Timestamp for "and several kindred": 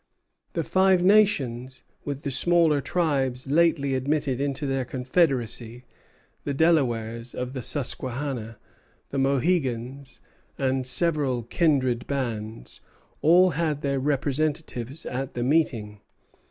10.57-12.07